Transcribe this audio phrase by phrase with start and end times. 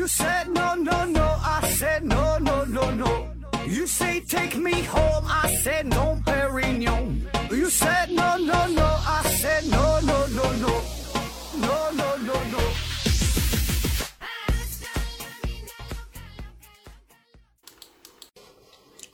[0.00, 1.36] You said no, no, no.
[1.44, 3.28] I said no, no, no, no.
[3.68, 5.26] You say take me home.
[5.28, 7.28] I said no, Perignon.
[7.50, 8.82] You said no, no, no.
[8.82, 10.72] I said no, no, no, no.
[11.60, 12.34] No, no, no, no.
[12.50, 12.60] no.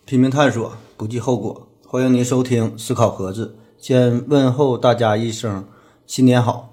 [0.05, 1.66] 拼命探索，不计后果。
[1.84, 5.66] 欢迎您收听思考盒子，先问候大家一声
[6.06, 6.73] 新年好。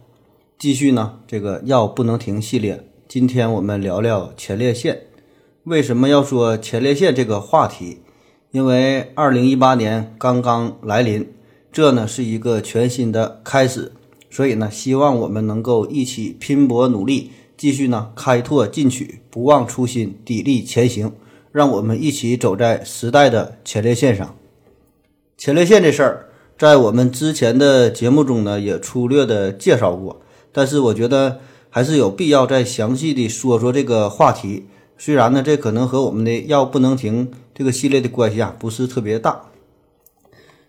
[0.60, 5.04] 继续呢，这个药不能停系列，今天我们聊聊前列腺。
[5.66, 8.00] 为什么要说前列腺这个话题？
[8.50, 11.32] 因为二零一八年刚刚来临，
[11.72, 13.92] 这呢是一个全新的开始，
[14.32, 21.14] 所以呢，希望我们能够一起拼搏努力，继续呢开拓进取，不忘初心，砥砺前行。
[21.52, 24.36] 让我们一起走在时代的前列腺上。
[25.38, 30.20] 前列腺这事儿，在我们之前的节目中呢，也粗略的介绍过。
[30.52, 31.42] 但是我觉得
[31.76, 34.68] 还是有必要再详细的说说这个话题。
[34.96, 39.46] 虽然呢，这可能和我们的药不能停这个系列的关系啊，不是特别大。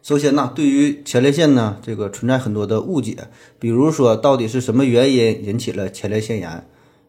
[0.03, 6.67] 首先呢，对于前列腺呢，这个存在很多的误解，比如说到底是什么原因引起了前列腺炎？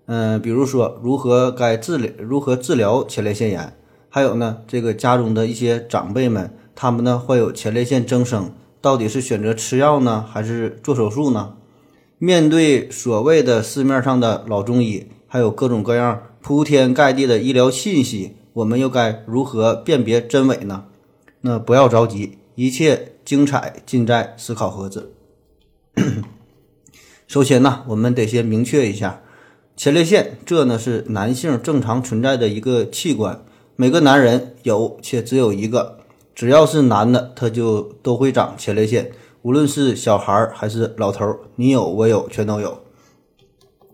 [0.07, 3.77] 嗯，比如说如何该治疗，如何治疗前列腺炎，
[4.09, 8.51] 还有呢，这个家中的一些长辈们，他们呢患有前列腺增生，
[8.81, 11.53] 到底是选择吃药呢，还是做手术呢？
[12.17, 20.85] 面对所谓的市面上的老中医，还有各种各样铺天盖地的医疗信息，我们又该如何辨别真伪呢？
[21.41, 25.11] 那不要着急，一切精彩尽在思考盒子。
[27.27, 29.21] 首先呢，我们得先明确一下。
[29.75, 33.43] 前列腺，这呢是男性正常存在的一个器官，
[33.75, 35.97] 每个男人有且只有一个。
[36.33, 39.11] 只要是男的，他就都会长前列腺，
[39.45, 42.79] 无论是小孩儿还是老头儿，你有我有，全都有。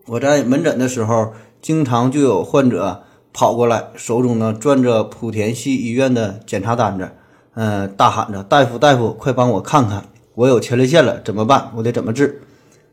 [0.06, 3.04] 我在门诊的时候，经常就有患者
[3.34, 7.12] 跑过来，手中呢攥着莆田系医院的检查单子，
[7.56, 11.70] 嗯，大喊着：“大夫，大夫，快帮我看看，我有前列腺了，怎么办？
[11.76, 12.42] 我得怎么治？”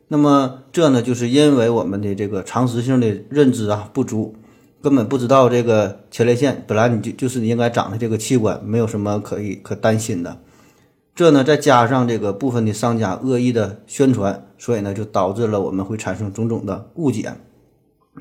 [0.09, 4.35] 那么这呢，就是因为我们的这个常识性的认知啊不足，
[4.81, 10.37] 根本不知道这个前列腺本来你就就是你应该长的这个器官，没有什么可以可担心的。
[11.19, 17.33] 这呢，再加上这个部分的商家恶意的宣传，所以呢，就导致了我们会产生种种的误解。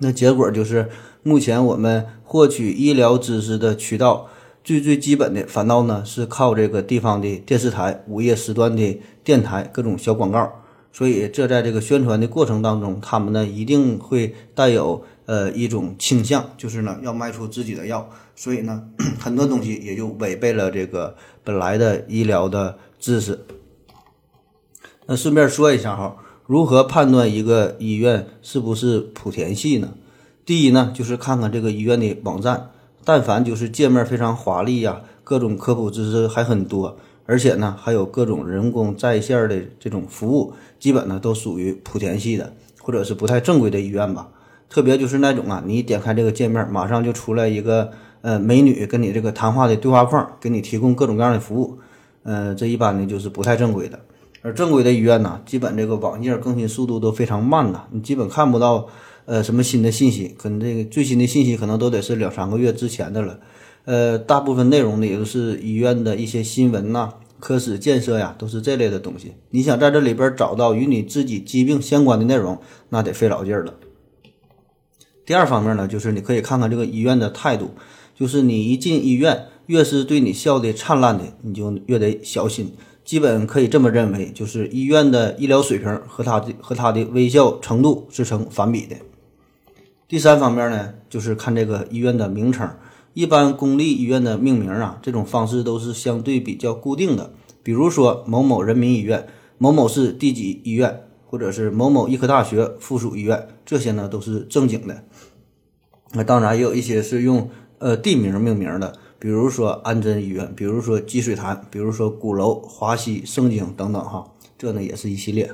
[0.00, 0.88] 那结果就是，
[1.22, 4.26] 目前我们获取医疗知识的渠道
[4.64, 10.50] 最最基本的，反倒呢是靠这个地方的电视台、午夜时段的电台各种小广告。
[10.92, 18.10] 所以，这在这个宣传的过程当中，他们呢一定会带有呃一种倾向，就是呢要卖出自己的药。
[18.34, 18.82] 所以呢，
[19.20, 21.14] 很多东西也就违背了这个
[21.44, 23.46] 本来的医疗的知识。
[25.06, 26.16] 那顺便说一下哈，
[26.46, 29.94] 如何判断一个医院是不是莆田系呢？
[30.44, 32.70] 第一呢，就是看看这个医院的网站，
[33.04, 36.98] 但凡就是界面非常华丽呀，各种科普知识还很多。
[37.26, 44.30] 而且呢，还有各种人工在线的这种服务，基本呢都属于莆田系的，或者是不太正规的医院吧。
[44.70, 47.90] 特别就是那种啊，你点开这个界面，马上就出来一个
[48.22, 51.78] 呃美女跟你这个谈话的对话框，给你提供各种各样的服务。
[52.22, 54.00] 呃，这一般呢就是不太正规的。
[54.42, 58.86] 而正规的医院呢，基本这个网页更新速度都非常慢了，你基本看不到
[59.24, 63.40] 呃什么新的信息，可能这个最新的信息可能都得是两三个月之前的了。
[63.84, 69.32] 呃，大部分内容呢，也就是医院的一些新闻呐、科室建设呀，都是这类的东西。
[69.50, 72.58] 你想在这里边找到与你自己疾病相关的内容，
[72.90, 73.74] 那得费老劲儿了。
[75.26, 77.70] 第二方面呢，就是你可以看看这个医院的态度，
[78.14, 82.74] 就是你一进医院，越是对你笑的灿烂的，你就越得小心。
[83.04, 88.96] 基本可以这么认为，就是医院的医疗水平和他的和他的微笑程度是成反比的。
[90.06, 92.68] 第三方面呢，就是看这个医院的名称。
[93.14, 97.32] 一般公立医院的命名啊，这种方式都是相对比较固定的。
[97.62, 99.26] 比如说某某人民医院、
[99.56, 105.02] 某某市第几医院，或者是某某医科大学附属医院，这些呢都是正经的。
[106.12, 114.24] 那当然也有一些是用呃地名命名的，比如说安贞医院，比如说积水潭，比如说鼓楼、华西、盛京等等哈，
[114.56, 115.52] 这呢也是一系列。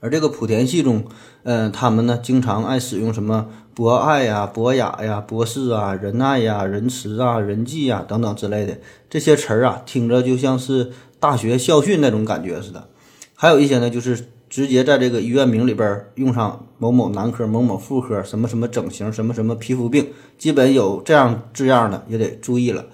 [0.00, 1.04] 而这个莆田系中，
[1.42, 8.78] 嗯，他们呢经常爱使用什么博爱呀、博雅呀、博士啊、仁爱呀、仁慈啊、仁济呀等等之类的
[9.10, 12.88] 这些词儿啊，听着就像是大学校训那种感觉似的。
[13.34, 22.84] 还有一些呢，就是直接在这个医院名里边用上某某男科、某某妇科、什么什么整形、什么什么皮肤病，基本有这样字样的也得注意了。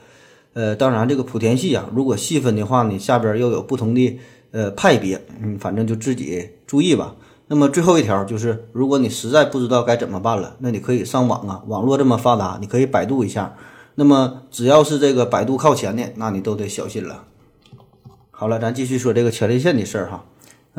[0.53, 4.21] 呃，当然这个莆田系啊，如果细分的话呢，下边又有不同的。
[4.53, 7.15] 呃，派别，嗯，反正就自己注意吧。
[7.49, 13.55] 那么最后一条就是，如果你实在不知道该怎么办了，那你可以上网啊，网络这么发达，你可以百度一下。
[13.97, 17.25] 那么只要是这个百度靠前的，那你都得小心了。
[18.31, 20.25] 好了，咱继续说这个前列腺的事儿哈。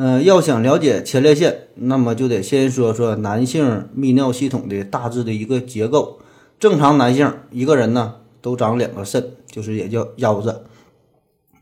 [0.00, 6.20] 嗯，要想了解前列腺，那么就得先说说男性泌尿系统的大致的一个结构。
[6.60, 10.62] 正常男性一个人呢都长两个肾，就是也叫腰子，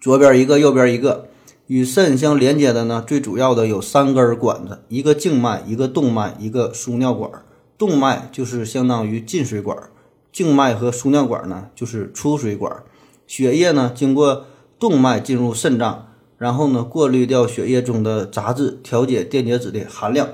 [0.02, 1.28] 左边一个，右边一个。
[1.66, 7.30] 与肾相连接的呢，最主要的有三根管子，一个静脉，一个动脉，一个输尿管。
[7.78, 9.76] 动脉就是相当于进水管，
[10.30, 12.84] 静脉和输尿管呢就是出水管。
[13.26, 14.44] 血液呢经过
[14.78, 20.28] 动脉进入肾脏，然后呢过滤掉血液中的杂质，调节电解质的含量，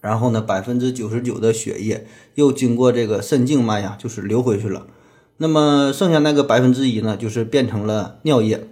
[0.00, 4.86] 然后呢百分之九十九的血液又经过这个肾静脉呀，就是流回去了。
[5.36, 8.68] 那么剩下那个百分之一呢，就是变成了尿液。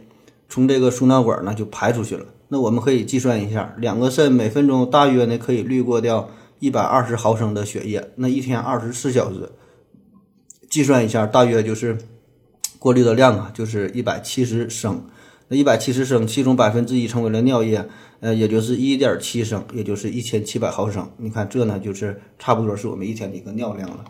[0.48, 2.26] 从这个输尿管呢就排出去了。
[2.48, 6.28] 那我们可以计算一下，两个肾每分钟大约呢可以滤过掉
[6.58, 8.10] 一百二十毫升的血液。
[8.16, 9.50] 那一天二十四小时，
[10.68, 11.96] 计算一下，大约就是
[12.78, 15.06] 过滤的量啊，就是一百七十升。
[15.52, 17.86] 那一百七十升，其中百分之一成为了尿液，
[18.20, 21.10] 呃，也就是一点七升，也就是一千七百毫升。
[21.18, 24.04] 你看这呢，就是差不多是我们一天的一个尿量了。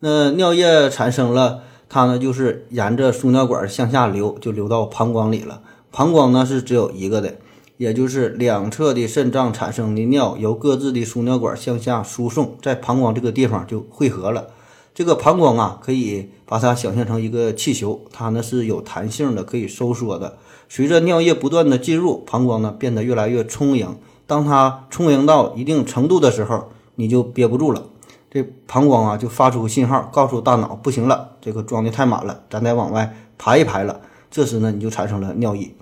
[0.00, 1.64] 那尿液产生了。
[1.94, 5.60] 它呢，就是沿着输尿管向下流，就流到膀胱里了。
[5.90, 7.34] 膀胱呢是只有一个的，
[7.76, 14.46] 也就是两侧的肾脏产生的尿由各自的输尿管向下输送，在膀胱这个地方就汇合了。
[14.94, 20.36] 这个膀胱啊，可以把它想象成一个气球，它呢是有弹性的，可以收缩的。
[20.68, 23.96] 随着尿液不断的进入膀胱呢，变得越来越充盈。
[24.26, 27.84] 当它充盈到一定程度的时候，你就憋不住了。
[28.30, 34.00] 这膀胱啊，就发出信号，告诉大脑不行了，这个装的太满了，咱得往外排一排了。
[34.30, 35.74] 这时呢，你就产生了尿意。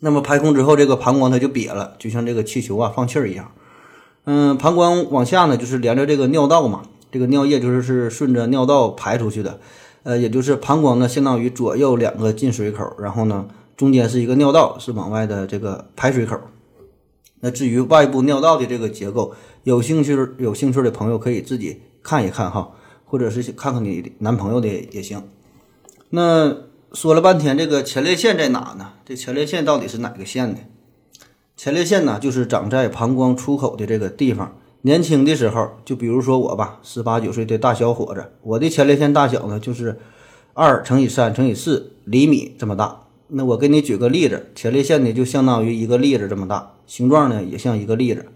[0.00, 3.52] 那么排空之后，这个膀胱它就瘪了，就像这个气球啊放气儿一样。
[4.24, 9.58] 嗯，膀胱往下呢，就是连着这个尿道嘛，这个尿液就是是顺着尿道排出去的。
[10.02, 13.46] 呃，也就是膀胱呢，相当于左右两个进水口，然后呢，
[13.76, 16.40] 中间是一个尿道，是往外的这个排水口。
[17.40, 19.34] 那至于外部尿道的这个结构，
[19.64, 22.70] 有兴趣有兴趣的朋友可以自己看一看哈，
[23.04, 25.22] 或者是看看你男朋友的也行。
[26.08, 26.56] 那
[26.92, 28.92] 说了半天，这个前列腺在哪呢？
[29.04, 30.58] 这前列腺到底是哪个腺呢？
[31.56, 34.56] 前列腺呢，就是长在膀胱出口的这个地方。
[34.82, 39.98] 年轻的时候，就比如说我吧，十八九岁的大小伙子，我的前列腺大小呢，就是
[40.54, 43.02] 二乘以三乘以四厘米这么大。
[43.28, 48.26] 那我给你举个例子，前列腺呢，就相当于一个粒子这么大，形状呢也像一个粒子。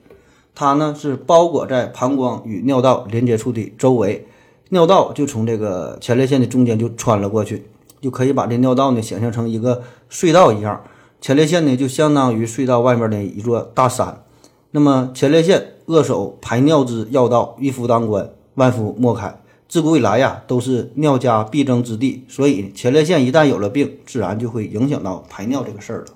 [0.55, 4.27] 它呢是包裹在膀胱与尿道连接处的周围，
[4.69, 7.67] 尿道就从这个前列腺的中间就穿了过去，
[8.01, 10.81] 就可以把这尿道呢想象成一个隧道一样。
[11.21, 14.23] 前列腺呢就相当于隧道外面的一座大山。
[14.71, 19.35] 那么前列腺扼守排尿之要道，一夫当关，万夫莫开。
[19.69, 26.07] 自古以来呀，都是尿家必争之地，所以前列腺一旦有了病，自然就会影响到排尿这个事儿了。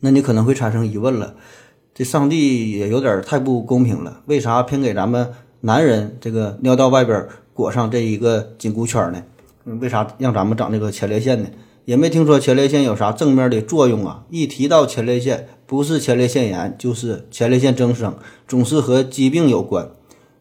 [0.00, 1.34] 那你可能会产生疑问了。
[1.94, 5.32] 这上帝也有点太不公平了，为啥偏给咱们
[5.62, 9.20] 男人这个尿道外边裹上这一个紧箍圈呢？
[9.80, 11.48] 为啥让咱们长这个前列腺呢？
[11.88, 14.22] 也没听说前列腺有啥正面的作用啊！
[14.28, 18.14] 一提到前列腺，不是前列腺炎就是前列腺增生，
[18.46, 19.90] 总是和疾病有关。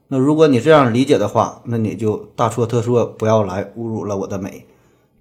[0.09, 4.65] 那如果你这样理解的话，那你就大错特错，不要来侮辱了我的美。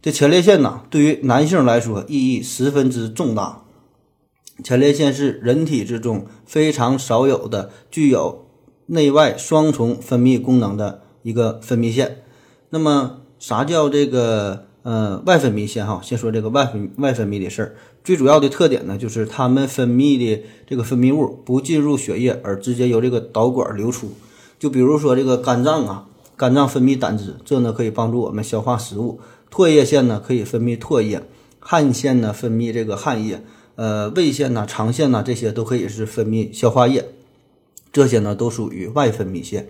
[0.02, 3.62] 这前列腺呢，对于男性来说意义十分之重大。
[4.64, 8.46] 前列腺是人体之中非常少有的具有
[8.86, 12.24] 内外双重分泌功能的一个分泌腺。
[12.70, 15.84] 那么，啥叫这个呃外分泌腺？
[15.84, 17.74] 哈，先说这个外分外分泌的事儿。
[18.04, 24.12] 最主要的特点呢，就是它们分泌的这个分泌物不进入血液，而直接由这个导管流出。
[24.60, 29.18] 就比如说这个肝脏啊，肝脏分泌胆汁，这呢可以帮助我们消化食物；
[29.50, 31.20] 唾液腺呢可以分泌唾液，
[31.58, 33.42] 汗腺呢分泌这个汗液。
[33.74, 37.04] 呃，胃腺呐、肠腺呐，这些都可以是分泌消化液，
[37.92, 39.68] 这些呢都属于外分泌腺。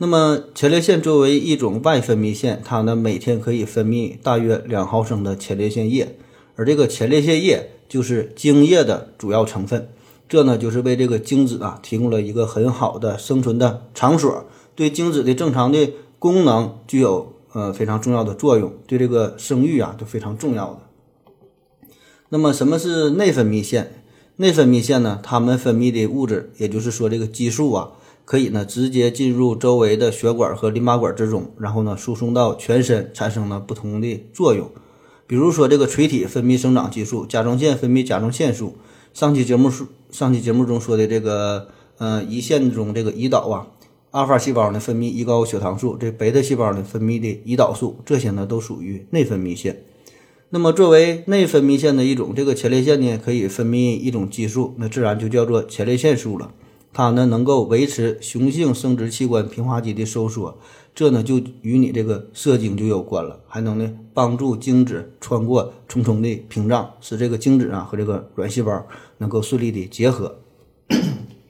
[0.00, 6.16] 那么前列腺作为一种外分泌腺，它呢每天可以分泌大约两毫升的前列腺液，
[6.54, 9.88] 而这个前列腺液就是精液的主要成分，
[10.28, 14.44] 这呢就是为这个精子啊提供了一个很好的生存的场所，
[14.76, 15.90] 对精子的正常的
[16.20, 20.78] 功能具有呃非常重要的作用，对这个生育啊都非常重要的。
[22.28, 24.04] 那么什么是内分泌腺？
[24.36, 25.18] 内分泌腺呢？
[25.20, 27.90] 它们分泌的物质，也就是说这个激素啊，
[28.28, 34.70] 可以呢直接进入周围的血管和淋巴管之中，然后呢输送到全身，产生了不同的作用。
[35.26, 38.76] 比如说这个垂体分泌生长激素，甲状腺分泌甲状腺素，
[39.14, 43.66] 上期节目说，上期节目中说的这个，呃，胰腺中这个胰岛啊，
[44.10, 49.82] 阿尔法细胞呢分泌胰高血糖素，这贝塔细胞呢分泌的胰岛素，这些呢都属于内分泌腺。
[50.50, 56.52] 那么作为内分泌腺的一种，这个前列腺呢可以分泌一种激素，那自然就叫做前列腺素了。
[56.98, 60.58] 它呢能够维持雄性生殖器官平滑肌的收缩，
[60.96, 68.84] 这呢就与你这个射精就有关了，还能呢帮助精子穿过重重的屏障，使这个精子啊和这个卵细胞
[69.18, 70.40] 能够顺利的结合。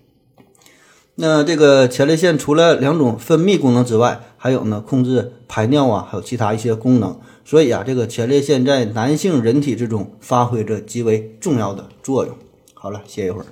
[1.17, 7.19] 那这个前列腺除了两种分泌功能之外，还有呢控制排尿啊，还有其他一些功能。
[7.47, 12.37] 所以啊，这个前列腺在男性人体之中发挥着极为重要的作用。
[12.75, 13.47] 好了，歇一会儿。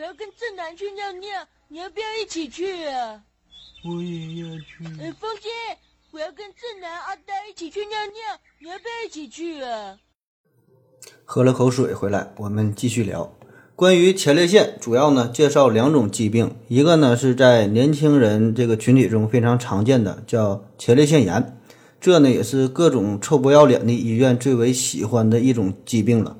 [0.00, 1.28] 我要跟正南去尿尿，
[1.68, 3.20] 你要不要一起去啊？
[3.84, 4.82] 我也要去。
[4.98, 5.50] 呃，风姐，
[6.10, 9.98] 我要跟正南、阿呆一起去尿尿，你要不要一起去啊？
[11.26, 13.36] 喝了口水回来，我们继续聊
[13.76, 14.78] 关于前列腺。
[14.80, 21.60] 主要呢介绍两种疾病，一个呢是在年轻人这个群体中非常常见的，叫前列腺炎。
[22.00, 26.38] 这呢也是各种臭不要脸的医院最为喜欢的一种疾病了。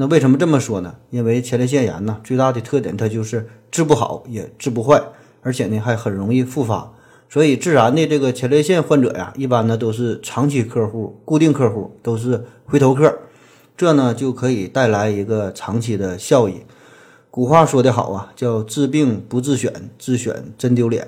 [0.00, 0.94] 那为什么这么说呢？
[1.10, 4.98] 因为前列腺炎呢最大的特点它就是治不好也治不坏，
[5.42, 6.90] 而且呢还很容易复发。
[7.28, 13.14] 所以自然的这个前列腺患者呀，一般呢都是长期客户、固定客户，都是回头客。
[13.76, 16.62] 这呢就可以带来一个长期的效益。
[17.30, 21.06] 古话说得好啊，叫治病不自选，自选真丢脸。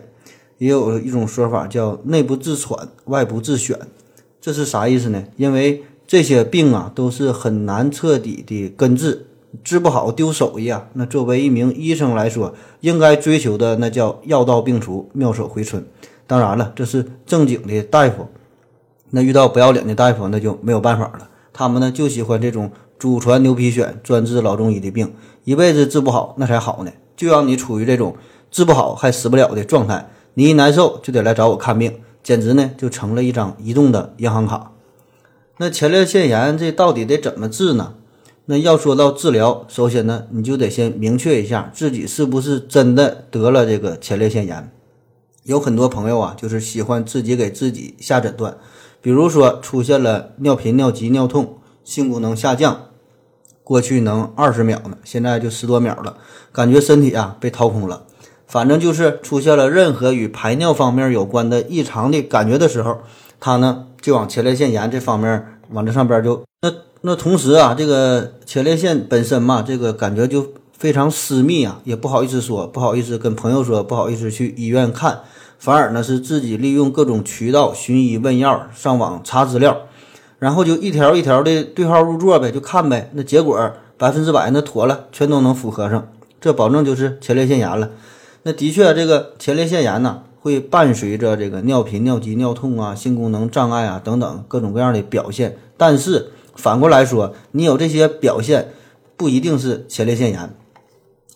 [0.58, 3.78] 也有一种说法叫内不自喘，外不自选，
[4.38, 5.24] 这是啥意思呢？
[5.38, 9.28] 因为这些病啊都是很难彻底的根治，
[9.64, 10.88] 治不好丢手艺啊。
[10.92, 15.82] 那作为一名医生来说，应该追求的那叫药到病除，妙手回春。
[16.26, 18.28] 当然了，这是正经的大夫。
[19.08, 21.30] 那遇到不要脸的大夫，那就没有办法了。
[21.50, 25.14] 他们呢就喜欢这种祖传牛皮癣，专治老中医的病，
[25.44, 26.92] 一辈子治不好那才好呢。
[27.16, 28.14] 就让你处于这种
[28.50, 30.10] 治不好还死不了的状态。
[30.34, 31.90] 你一难受就得来找我看病，
[32.22, 34.71] 简直呢就成了一张移动的银行卡。
[35.62, 37.94] 那前列腺炎这到底得怎么治呢？
[38.46, 44.72] 那要说到治疗，首先呢你就得先明确一下自己是不是真的得了这个前列腺炎。
[45.44, 48.56] 有很多朋友啊，就是喜欢自己给自己下诊断，
[49.00, 52.88] 比如说出现了尿频、尿急、尿痛、性功能下降，
[53.62, 56.16] 过去能二十秒呢，现在就十多秒了，
[56.50, 58.02] 感觉身体啊被掏空了。
[58.48, 62.98] 反正就是出现了任何与排尿方面有关的异常的感觉的时候，
[63.38, 75.20] 他呢就往前列腺炎这方面往这上边就那那同时啊，这个前列腺本身嘛，这个感觉就非常私密啊，也不好意思说，不好意思跟朋友说，不好意思去医院看，
[75.58, 79.76] 反而呢是自己利用各种渠道寻医问药，上网查资料，
[80.38, 86.08] 然后就一条一条的对号入座呗，就看呗，那结果百分之百那妥了，全都能符合上，
[86.40, 87.90] 这保证就是前列腺炎了。
[88.44, 95.56] 那的确，这个前列腺炎呢，会伴随着这个尿频、尿急、尿痛啊、性功能障碍啊等等各种各样的表现。
[95.76, 98.72] 但是反过来说，你有这些表现，
[99.16, 100.52] 不一定是前列腺炎。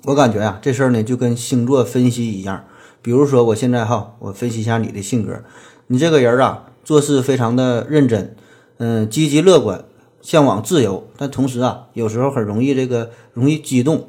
[0.07, 2.65] 我感觉呀，这事儿呢就跟星座分析一样。
[3.01, 5.45] 比如说，我现在哈，我分析一下你的性格，
[5.87, 8.35] 你这个人啊，做事非常的认真，
[8.79, 9.85] 嗯，积极乐观，
[10.21, 14.09] 向往自由，但同时啊，有时候很容易这个容易激动，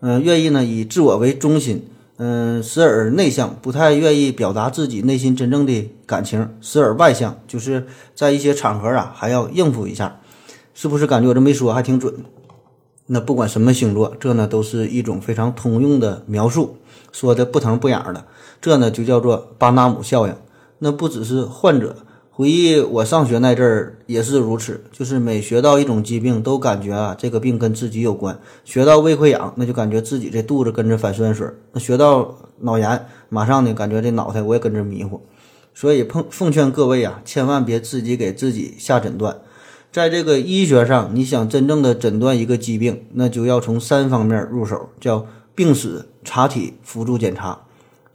[0.00, 1.86] 嗯，愿意呢以自我为中心。
[2.18, 10.20] 嗯，时而内向，不太愿意表达自己内心真正的感情；时而外向，就是在一些场合啊，还要应付一下。
[10.74, 12.12] 是不是感觉我这么一说还挺准？
[13.06, 16.76] 那不管什么星座，这呢都是一种非常通用的描述，
[17.12, 18.24] 说的不疼不痒的。
[18.60, 20.34] 这呢就叫做巴纳姆效应。
[20.80, 21.96] 那不只是患者。
[22.38, 28.38] 回忆我上学那阵儿也是如此，就是每学到一种疾病，都感觉啊这个病跟自己有关。
[28.64, 35.20] 学到胃溃疡，那就感觉自己这肚子跟着反酸水；那学到脑炎，马上呢感觉这脑袋我也跟着迷糊。
[35.74, 39.36] 所以奉奉劝各位啊，千万别自己给自己下诊断。
[39.90, 45.26] 在这个医学上，你想真正的诊断一个疾病，那就要从三方面入手，叫
[45.56, 47.62] 病史、查体、辅助检查。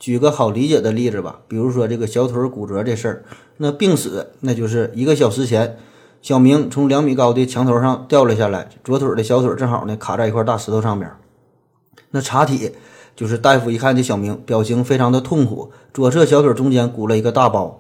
[0.04, 3.24] 举个好理解的例子吧，比如说这个小腿骨折这事儿，
[3.56, 5.78] 那病史那就是一个小时前，
[6.22, 11.10] 小明从两米高的墙头上掉了下来，左腿的小腿正好呢卡在一块大石头上边。
[12.12, 12.74] 那查体
[13.16, 17.80] 就是大夫一看这小明表情非常的痛苦，左侧小腿中间鼓了一个大包，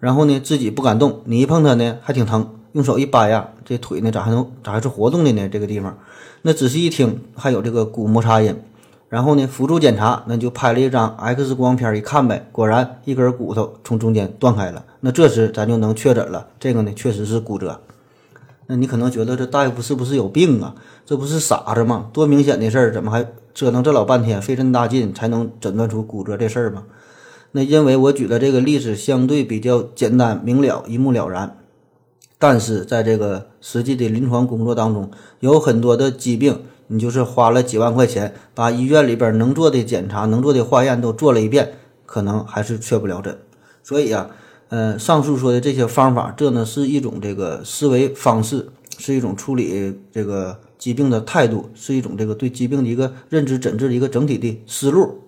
[0.00, 5.48] 然后呢自己不敢动，你一碰他呢还挺疼，用手一掰呀，这腿呢咋还能咋还是活动的呢？
[5.48, 5.96] 这个地方，
[6.42, 8.60] 那仔细一听还有这个骨摩擦音。
[9.10, 14.84] 然后呢，辅助检查，那就拍了一张 X 光片一看呗，果然一根骨头从中间断开了。
[15.00, 17.80] 那这时咱就能确诊了，这个呢确实是骨折。
[18.68, 20.76] 那你可能觉得这大夫是不是有病啊？
[21.04, 22.06] 这不是傻子吗？
[22.12, 26.84] 多明显的事儿，怎么还折腾这老半天，费这么大劲才能诊断出骨折这事儿吗？
[27.50, 31.56] 那因为我举的这个例子相对比较简单明了，一目了然。
[32.38, 36.62] 但是在这个实际的临床工作当中，有很多的疾病，
[36.92, 43.38] 你就是花了几万块钱，把医院里边能做的检查、能做的化验都做了一遍，可能还是确不了诊。
[43.84, 44.28] 所以啊，
[44.70, 55.20] 呃，上述说的这些方法，这呢是一种这个思维方式，是一种处理这个疾病的态度，是一种这个对疾病的一个认知诊治的一个整体的思路。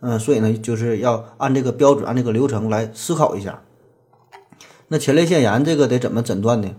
[0.00, 3.60] 嗯，所以呢，就是要按这个标准、按这个流程来思考一下。
[4.88, 6.70] 那前列腺炎这个得怎么诊断呢？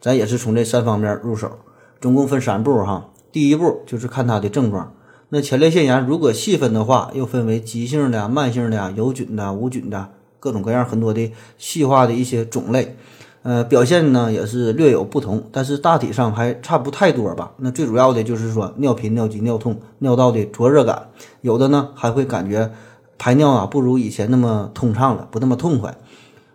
[0.00, 1.60] 咱也是从这三方面入手，
[2.00, 3.08] 总共分三步哈。
[3.34, 4.92] 第一步就是看它的症状。
[5.30, 12.96] 那前列腺炎如果细分的话，又分为急性的、慢性的、有菌的、无菌的，各种各样很多的细化的一些种类。
[13.42, 17.50] 呃，表现呢也是略有不同，但是大体上还差不太多吧。
[17.56, 21.08] 那最主要的就是说尿频、尿急、尿痛、尿道的灼热感，
[21.40, 22.70] 有的呢还会感觉
[23.18, 25.96] 排尿啊不如以前那么通畅了，不那么痛快。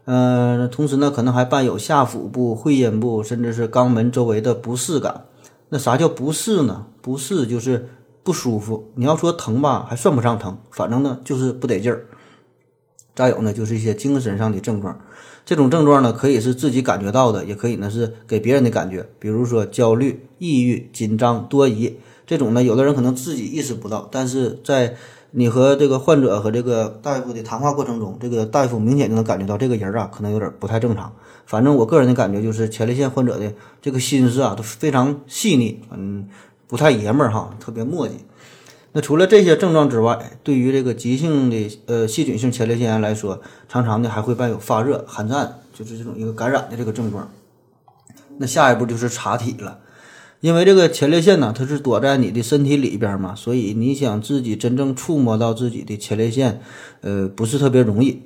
[0.05, 5.25] 呃，同时呢，可能还伴有下腹部、会阴部，甚至是肛门周围的不适感。
[5.69, 6.87] 那啥叫不适呢？
[7.01, 7.89] 不适就是
[8.23, 8.91] 不舒服。
[8.95, 12.05] 你要说疼吧，还算不上疼，反正呢就是不得劲儿。
[13.15, 14.99] 再有呢，就是一些精神上的症状。
[15.45, 19.07] 这种症状呢，可以是自己感觉到的，也可以呢是给别人的感觉。
[19.19, 24.95] 比如说焦虑、抑郁、紧张、多疑这种呢，有的人可能自己意识不到，但是在
[25.31, 31.13] 你和这个患者和这个大夫的谈话过程中，这个大夫明显就能感觉到这个人啊，可能有点不太正常。
[31.49, 33.51] 反正我个人的感觉就是前列腺患者的
[33.81, 36.27] 这个心思啊都非常细腻，嗯，
[36.67, 38.11] 不太爷们儿哈，特别磨叽。
[38.91, 47.27] 那除了这些症状之外，对于这个急性的呃细菌性前列腺炎来说，常常呢还会伴有发热、寒战，就是这种一个感染的这个症状。
[48.37, 49.79] 那下一步就是查体了。
[50.41, 56.61] 因为这个前列腺呢，它是躲在你的身体里边嘛，所以你想自己真正触摸到自己的前列腺，
[57.01, 58.21] 呃，不是特别容易。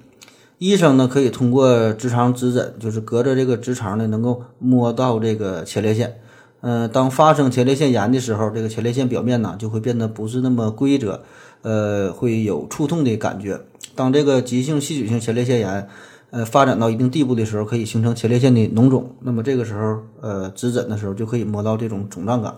[0.63, 6.21] 医生呢可以通过直肠指诊，就是隔着这个直肠呢，能够摸到这个前列腺。
[6.62, 11.21] 嗯，当发生前列腺炎的时候，这个前列腺表面呢就会变得不是那么规则，
[11.63, 13.60] 呃，会有触痛的感觉。
[13.93, 15.88] 当这个急性细菌性前列腺炎。
[16.36, 19.08] 呃，发展到一定地步的时候，可以形成前列腺的脓肿。
[19.19, 22.56] 那么这个时候，呃，指诊的时候就可以摸到这种肿胀感。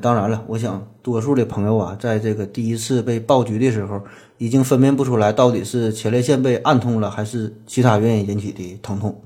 [0.00, 4.02] 当然了，我想多数的朋友啊，在这个第一次被爆菊的时候，
[4.38, 9.20] 已经分辨不出来到底是前列腺被按痛了，还是其他原因引起的疼痛。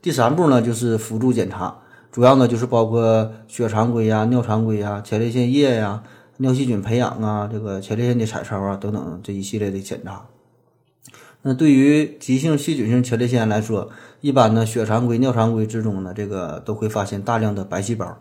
[0.00, 1.78] 第三步呢，就是辅助检查，
[2.12, 6.02] 主要呢就是包括血常规呀、尿常规呀、前列腺液呀、
[6.38, 10.26] 尿细菌培养啊、这个前列腺的彩超啊等等这一系列的检查。
[11.42, 13.90] 那对于急性细菌性前列腺炎来说，
[14.22, 18.16] 一般呢血常规、尿常规之中呢，这个都会发现大量的白细胞。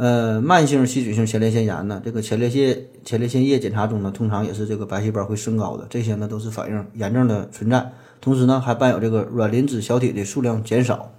[0.00, 7.92] 呃，慢性细菌性前列腺炎呢，这个前列腺前列腺液检查中呢，通常也是这个白细胞会升高的，这些呢都是反映炎症的存在。
[8.18, 11.12] 同时呢，还伴有这个软磷脂小体的数量减少。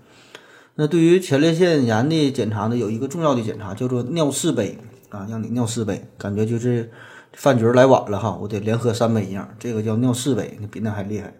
[0.73, 6.89] 那对于前列腺炎的检查呢，有一个重要的检查叫做尿四杯啊，让你尿四杯，感觉就是。
[7.33, 11.33] 饭局来晚了哈，我得连喝三杯一样，这个叫尿四杯，那比那还厉害。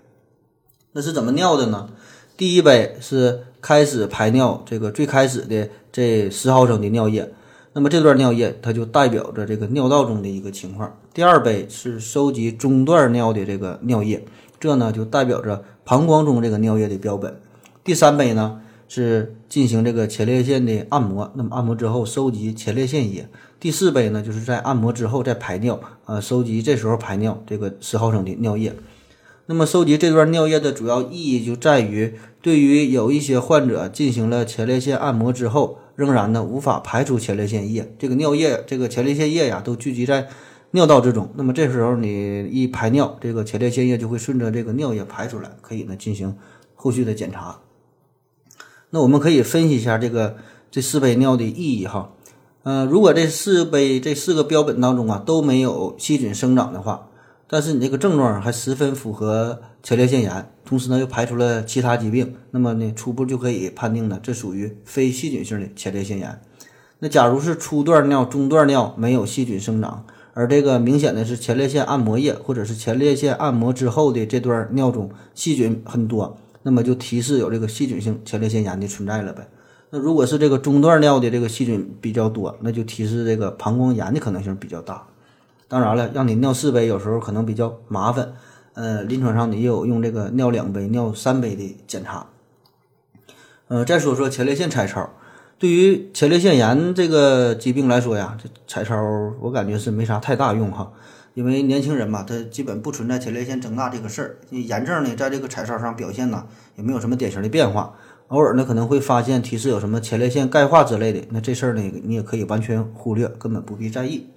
[0.93, 1.89] 那是怎么尿的呢？
[2.37, 7.31] 第一杯是开始排尿，这个最开始的这十毫升的尿液，
[7.73, 10.97] 那么这段尿液它就代表着这个尿道中的一个情况。
[11.13, 14.25] 第二杯是收集中段尿的这个尿液，
[14.59, 17.39] 这呢就代表着膀胱中这个尿液的标本。
[17.83, 23.27] 第三杯呢是进行这个前列腺的按摩，那么按摩之后收集前列腺液。
[23.59, 28.73] 第四杯呢，就是在按摩之后再排尿，呃，收集这时候排尿这个十毫升的尿液。
[29.51, 40.29] 那么收集这段尿液的主要意义就在于，对于有一些患者进行了前列腺按摩之后，仍然呢无法排出前列腺液，这个尿液这个前列腺液呀都聚集在
[40.71, 41.29] 尿道之中。
[41.35, 46.37] 那么这时候你一排尿，这个前列腺液就会顺着这个尿液排出来，可以呢进行
[46.73, 47.59] 后续的检查。
[48.91, 50.37] 那我们可以分析一下这个
[50.71, 52.13] 这四杯尿的意义哈。
[52.63, 57.09] 嗯，如果这四杯这四个标本当中啊都没有细菌生长的话，
[57.53, 66.39] 但是你这个症状还十分符合前列腺炎，同时呢又排除了其他疾病，那么呢初步就可以判定呢这属于非细菌性的前列腺炎。
[66.99, 79.45] 那假如是初段尿、中段尿没有细菌生长，而这个明显的是前列腺按摩液或者是前列腺按摩之后的这段尿中细菌很多，那么就提示有这个细菌性前列腺炎的存在了呗。
[79.89, 85.05] 那如果是这个中段尿的这个细菌比较多，那就提示这个膀胱炎的可能性比较大。
[85.71, 88.33] 当然了，让你尿四杯有时候可能比较麻烦。
[88.73, 92.27] 呃，临床上你也有用这个尿两杯、尿三杯的检查。
[93.69, 95.09] 呃，再说说前列腺彩超，
[95.57, 98.97] 对于前列腺炎这个疾病来说呀，这彩超
[99.39, 100.91] 我感觉是没啥太大用哈，
[101.35, 107.93] 因为年轻人嘛，他基本不存在前列腺增大这个事儿，炎症呢在这个彩超上表现呢也没有什么典型的变化，
[108.27, 114.27] 偶尔呢可能会发现提示有什么前列腺钙化之类的，那这事儿呢你也可以完全忽略，根本不必在意。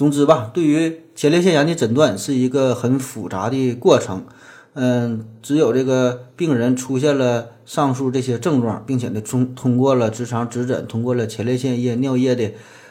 [0.00, 4.24] 总之吧，对于前列腺炎的诊断是一个很复杂的过程。
[4.72, 12.50] 嗯，只有这个病人出现了上述这些症状，并且呢，通通过了直肠指诊，通过了前列腺液、尿液的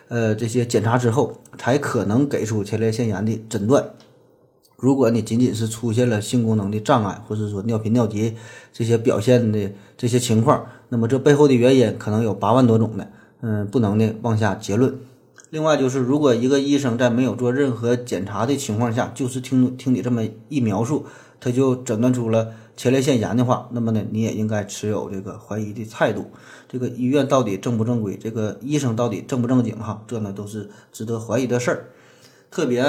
[0.09, 3.83] 呃这些检查之后，才可能给出前列腺炎的诊断。
[4.75, 8.35] 如果你仅仅是出现了性功能的障碍，或者说尿频尿急
[8.71, 13.07] 这些表现的这些情况，那么这背后的原因可能有八万多种的，
[13.41, 14.93] 嗯，不能呢妄下结论。
[15.49, 21.05] 另外就是，如果一个医生在没有做任何检查的情况下，就是听听你这么一描述。
[21.41, 26.29] 他就诊断出了前列腺炎的话，那么呢，你也应该持有这个怀疑的态度。
[26.67, 28.17] 这个医院到底正不正规？
[28.17, 29.73] 这个医生到底正不正经？
[29.79, 31.85] 哈，这呢都是值得怀疑的事儿。
[32.51, 32.83] 特别，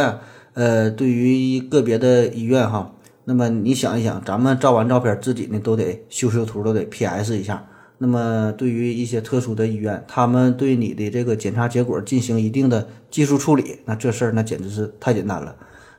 [0.55, 2.92] 呃，对于个别的医院哈，
[3.25, 7.69] 那么你想一想，咱们照完照片自己呢都得修修图，都得 PS 一下。
[8.02, 15.54] 那么对于一些特殊的医院，他们对你的这个检查结果进行一定的技术处理，那这事儿那简直是太简单了。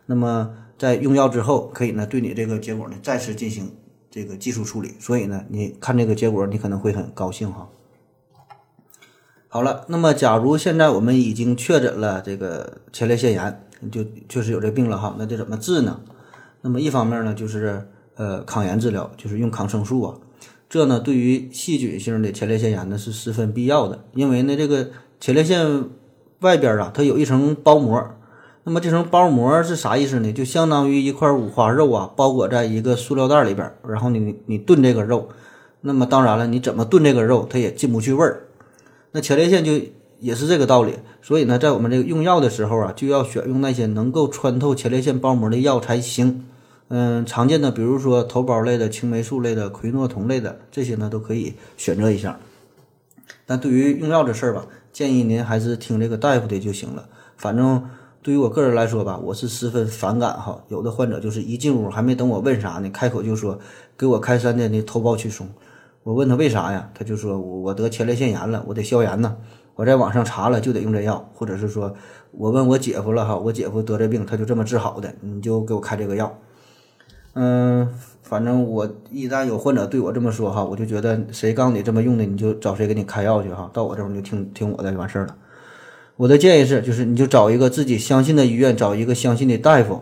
[0.05, 0.57] 那么。
[0.81, 3.71] 在用药之后，可以呢对你这个结果呢再次进行
[4.09, 7.69] 这个技术处理，所以呢你看这个结果，你可能会很高兴哈。
[9.47, 16.01] 好了，那么假如现在我们已经确诊了这个前列腺炎，就确实有这病了哈，那这怎么治呢？
[16.61, 20.17] 那么一方面呢就是呃抗炎治疗，就是用抗生素啊，
[20.71, 24.87] 这呢对于细菌性的前列腺炎呢是十分必要的，因为呢这个
[25.19, 25.83] 前列腺
[26.39, 28.01] 外边啊它有一层包膜。
[28.63, 30.31] 那么这层包膜是啥意思呢？
[30.31, 35.27] 就相当于一块五花肉啊，包裹在一个塑料袋里边，然后你你炖这个肉，
[35.81, 38.43] 那么当然了，你怎么炖这个肉，它也进不去味儿。
[39.11, 39.73] 那前列腺就
[40.19, 46.45] 也是这个道理，所以呢，在我们这个用药的时候啊，就要选用那些能够穿透前列腺包膜的药才行。
[46.93, 52.37] 嗯，常见的比如说头孢类的、青霉素类的、喹诺酮类的这些呢，都可以选择一下。
[53.45, 57.05] 但对于用药这事儿吧，建议您还是听这个大夫的就行了，
[57.37, 57.83] 反正。
[58.23, 60.63] 对于我个人来说吧，我是十分反感哈。
[60.67, 63.57] 有的患者就是一进屋，还没等我问啥呢，开口就说
[63.97, 65.49] 给我开三天的头孢去松。
[66.03, 69.35] 我问他为啥呀，他就说我我得前列腺炎了，我得消炎呢。
[69.73, 71.95] 我在网上查了，就得用这药，或者是说
[72.29, 76.31] 我问我姐夫了哈，我姐夫得这病，他就这么治好的，你就给我开这个药。
[77.33, 77.87] 嗯，
[78.21, 83.69] 反正我一旦有患者对我这么说哈，我就觉得谁告诉你这么用的，你就找谁给你开药去哈。
[83.71, 85.35] 到我这儿你就听听我的就完事儿了。
[86.17, 90.01] 我的建议是，就是你就找一个自己相信的医院，找一个相信的大夫，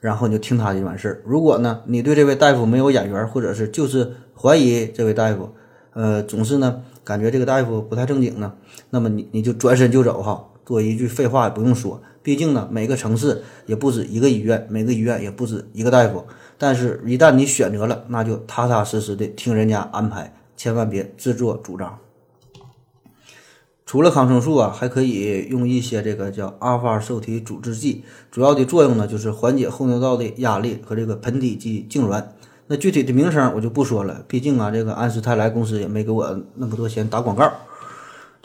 [0.00, 1.22] 然后你就听他的就完事儿。
[1.24, 5.50] 如果呢，你对这位大夫没有眼缘，或者是就是怀疑这位大夫，
[5.94, 8.52] 呃，总是呢感觉这个大夫不太正经呢，
[8.90, 10.44] 那么你你就转身就走哈。
[10.64, 16.26] 多一句废话也不用说，毕竟呢每个城市也不止一个医院，每个医院也不止一个大夫。
[16.58, 22.00] 但是，一旦你选择了，那就踏踏实实的听人家安排，千万别自作主张。
[23.84, 32.24] 除了抗生素啊，还可以用一些这个叫阿尔法受体阻滞剂，主要的作用呢就是缓解后尿道的压力和这个盆底肌痉挛。
[32.66, 37.52] 那具体的名称我就不说了，毕竟啊，这个安斯泰莱公司也没给我那么多钱打广告。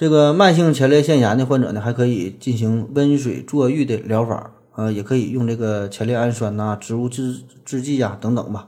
[0.02, 8.68] 这个慢性前列腺炎的患者呢，还可以进行温水坐浴的疗法，呃，也可以用这个前列氨酸呐、植物制制剂呀等等吧。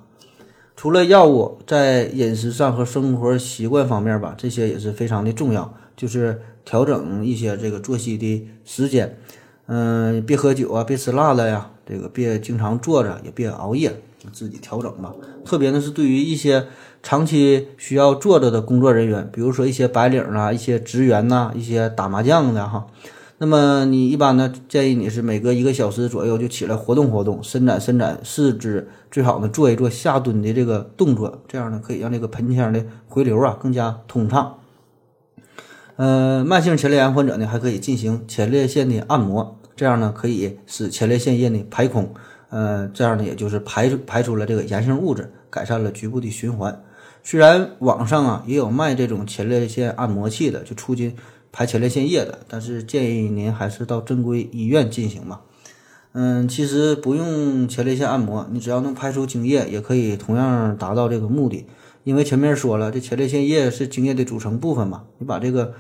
[0.76, 6.40] 除了药物，在饮食上和生活习惯方面吧，这些也是非常的重要，就是。
[6.66, 9.18] 调整一些这个作息的时间，
[9.66, 15.14] 嗯，别喝酒啊，别吃辣的呀，这个别经常坐着，也别熬夜，自己调整吧。
[15.44, 16.66] 特别呢是对于一些
[17.04, 22.88] 长期需要坐着的工作人员，比如说一些白领啊，一些职员呐，一些打麻将的哈。
[23.40, 34.60] 那么你一般呢建议你是每隔一个小时左右就起来活动活动，伸展伸展四肢，最好呢做一做下蹲的这个动作，这样呢可以让这个盆腔的回流啊更加通畅。
[35.98, 42.14] 呃，慢性前列腺患者呢，还可以进行前列腺的按摩，这样呢可以使前列腺液呢排空，
[42.50, 46.82] 呃，这样呢也就是排排出了这个炎性物质，改善了局部的循环。
[47.24, 51.16] 虽然网上啊也有卖这种前列腺按摩器的，就促进
[51.52, 55.42] 排前列腺液的，但是建议您还是到正规医院进行吧。
[56.12, 61.66] 嗯，其实不用前列腺按摩，你只要能排出精液，也可以同样达到这个目的。
[62.04, 65.74] 因为前面说了，这前列腺液是精液的组成部分嘛，你把这个，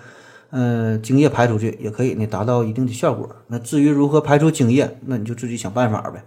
[0.50, 3.30] 呃，精液排出去，也可以呢达到一定的效果。
[3.48, 6.24] 那至于如何排出精液，那你就自己想办法呗。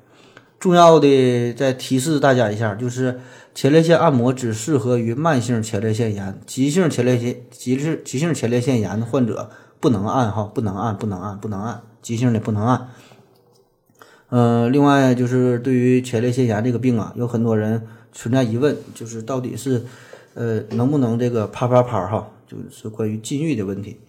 [0.59, 3.21] 重要的再提示大家一下，就是
[3.55, 12.89] 前列腺按摩只适合于慢性前列腺炎、急性前列腺急性急性前列腺炎的患者不能按哈，不能按，不能按，不能按，急性的不能按。
[14.29, 19.85] 呃，另外就是对于前列腺炎这个病啊，有很多人存在疑问，就是到底是
[20.35, 24.01] 呃能不能这个啪啪啪哈，就是关于禁欲的问题。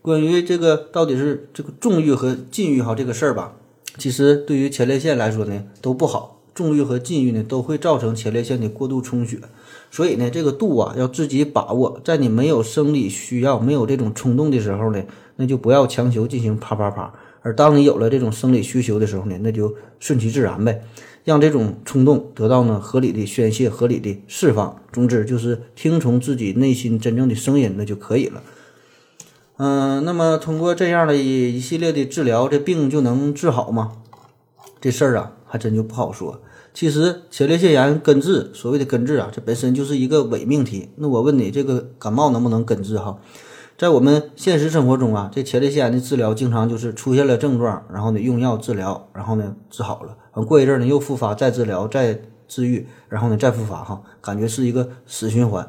[0.00, 3.54] 关于这个到底是这个纵欲和禁欲哈这个事儿吧，
[3.96, 9.38] 其实对于前列腺来说呢都不好，纵欲和禁欲呢都会造成前列腺的过度充血，
[9.90, 15.02] 所以呢这个度啊要自己把握，在你没有生理需要、没有这种冲动的时候呢，
[15.36, 17.12] 那就不要强求进行啪啪啪。
[17.42, 20.82] 而当你有了这种生理需求的时候呢，那就顺其自然呗，
[21.24, 24.80] 让这种冲动得到呢合理的宣泄、合理的释放。
[24.92, 28.42] 总之就是听从自己内心真正的声音，那就可以了。
[29.56, 33.92] 嗯，那么通过这样的一一系列的治疗，这病就能治好吗？
[34.80, 36.40] 这事儿啊，还真就不好说。
[36.72, 40.90] 其实前列腺炎根治，所谓的根治啊，这本身就是一个伪命题。
[40.96, 42.98] 那我问你，这个感冒能不能根治？
[42.98, 43.18] 哈？
[43.78, 55.68] 在我们现实生活中啊，这前列腺炎的治疗经常就是出现了症状，然后呢用药治疗，然后呢治好了，完过一阵呢又复发，再治疗，再治愈，然后呢再复发，哈，感觉是一个死循环。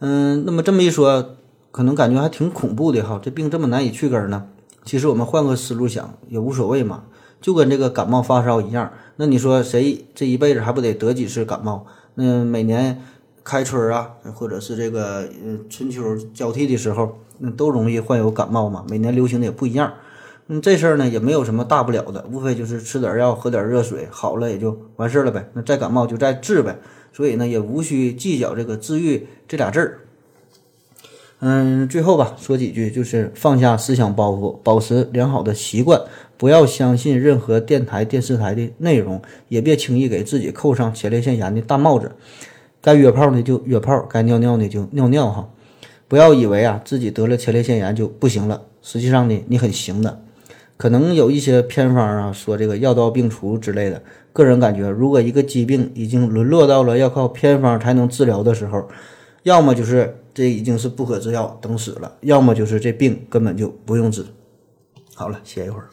[0.00, 1.36] 嗯，那么这么一说，
[1.70, 4.46] 可能感觉还挺恐怖的哈，这病这么难以去根呢？
[4.84, 7.04] 其实我们换个思路想也无所谓嘛，
[7.40, 8.92] 就跟这个感冒发烧一样。
[9.16, 11.86] 那你说谁这一辈子还不得得几次感冒？
[12.14, 13.00] 那每年。
[13.44, 18.84] 开春啊，或者是这个呃春秋交替的时候，那都容易患有感冒嘛。
[18.90, 19.90] 每年流行的也不一样，
[20.48, 25.48] 嗯，这事儿呢也没有什么大不了的，无非就是吃点药，喝点热水，好了也就完事儿了呗。
[25.54, 26.78] 那再感冒就再治呗，
[27.10, 30.00] 所以呢也无需计较这个治愈这俩字儿。
[31.40, 36.00] 嗯，最后吧说几句，就是放下思想包袱，保持良好的习惯，
[36.36, 42.10] 不要相信任何电台、电视台的内容，也别轻易给自己扣上前列腺炎的大帽子。
[42.80, 45.48] 该约炮呢就约炮，该尿尿呢就尿尿哈，
[46.08, 50.20] 不要以为啊自己得了前列腺炎就不行了，实际上呢你很行的。
[50.76, 58.88] 可能有一些偏方啊说这个药到病除之类的，个人感觉，如果一个疾病已经沦落到了要靠偏方才能治疗的时候，
[59.42, 64.24] 要么就是这已经是不可治药等死了，要么就是这病根本就不用治。
[65.12, 65.90] 好了，歇一会儿。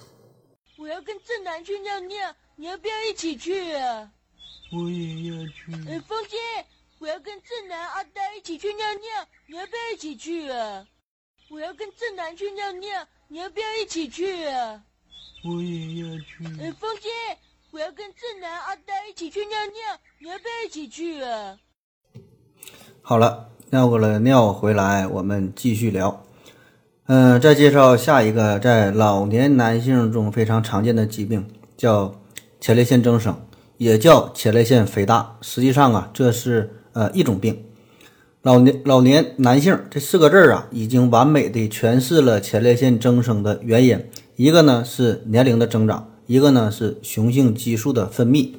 [0.77, 4.11] 我要跟正南去尿尿，你要不要一起去啊？
[4.71, 5.73] 我也要去。
[5.89, 6.37] 哎，风姐。
[6.99, 10.85] 我要跟正南、阿呆一起去尿尿，你要不要一起去啊？
[11.49, 14.83] 我要跟正南去尿尿，你要不要一起去啊？
[15.43, 16.45] 我也要去。
[16.61, 17.09] 哎，风姐，
[17.71, 21.57] 我要跟正南、阿呆一起去尿尿，你要不要一起去啊？
[23.01, 26.23] 好了，尿过了尿回来，我们继续聊。
[27.07, 32.15] 嗯，再介绍下一个在老年男性中非常常见的疾病，叫
[32.61, 33.35] 前列腺增生，
[33.77, 35.35] 也叫前列腺肥大。
[35.41, 36.71] 实际上啊，这是。
[36.93, 37.57] 呃，一种病，
[38.41, 44.01] 老年老年男性这四个字儿啊，已经完美的诠释了前列腺增生的原因。
[44.37, 48.53] 一个呢是年龄的增长，一个呢是雄性激素的分泌。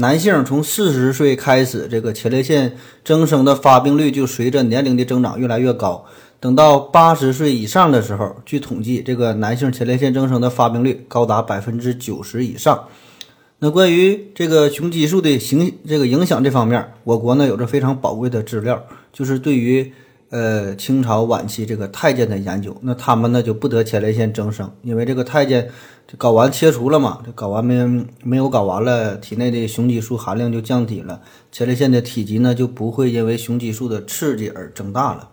[0.00, 2.72] 男性从四十岁开始，这个前列腺
[3.04, 6.06] 增生的发病率就随着年龄的增长越来越高。
[6.40, 12.88] 等到八十岁以上的时候，据统计，这个男性前列腺增生的发病率高达百分之九十以上。
[13.58, 18.82] 那关于这个雄激素的形这个影响这方面，我国呢有着非常宝贵的资料，
[19.12, 19.92] 就是对于
[20.30, 22.76] 呃清朝晚期这个太监的研究。
[22.80, 25.70] 那他们呢就不得前列腺增生，因为这个太监
[26.18, 31.20] 睾丸切除了嘛，这睾丸没没有睾丸了，体内的雄激素含量就降低了，
[31.52, 35.28] 前列腺的体积呢就不会因为雄激素的刺激而增大了。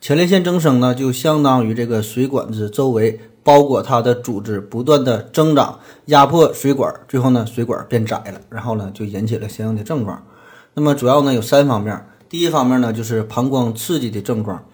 [0.00, 3.20] 前列腺增生呢，就相当于这个水管子周围。
[3.42, 10.22] 包裹它的组织不断的增长，压迫水管，最后呢，水管变窄了，然后呢，就引起了相应的症状。
[10.74, 14.64] 那么主要呢有三方面，第一方面呢就是膀胱刺激的症状，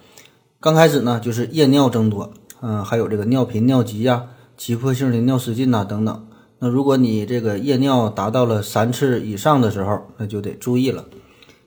[0.61, 4.27] 刚开始呢就是夜尿增多，嗯，还有这个尿频、尿急呀、
[4.59, 6.27] 急迫性的尿失禁呐等等。
[6.59, 11.07] 那如果你这个夜尿达到了三次以上的时候，那就得注意了。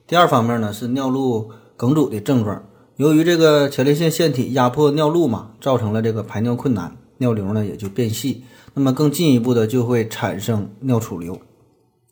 [0.06, 2.62] 第二方面呢是尿路梗阻的症状。
[2.94, 8.44] 由于这个前列腺腺体压迫尿路嘛，造成了这个排尿困难，尿流呢也就变细。
[8.74, 11.36] 那么更进一步的就会产生尿储留，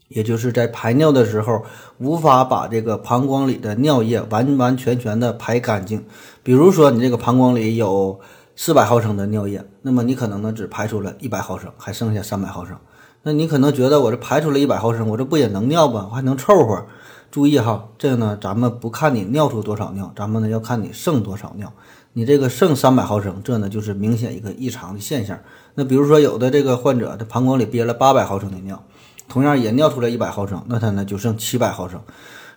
[0.08, 1.62] 也就是在排尿的时候
[1.98, 6.04] 无法把这个膀胱里的尿液完完全全的排干净。
[6.42, 8.18] 比如说你这个膀胱里有
[8.56, 12.76] 四百毫升的尿液，那么你可能呢只排出了一百毫升，还剩下三百毫升。
[13.22, 16.06] 那你可能觉得我这排出了一百毫升，我这不也能尿吧？
[16.10, 16.86] 我还能凑合。
[17.30, 21.70] 注意哈，这个呢，咱们不看你尿出多少尿，咱们呢要看你剩多少尿。
[22.14, 25.38] 你这个剩三百毫升，这呢就是明显一个异常的现象。
[25.74, 28.82] 那比如说有的这个患者，他膀胱里憋了八百毫升的尿，
[29.28, 32.00] 同样也尿出来一百毫升，那它呢就剩七百毫升。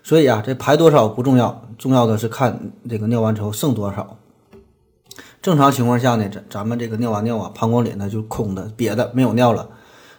[0.04, 4.18] 所以啊，这排多少不重要，重要的是看这个尿完之后剩多少。
[5.42, 9.70] 正常情况下呢，咱咱们这个尿完尿啊，膀胱里呢就空的，瘪的，没有尿了。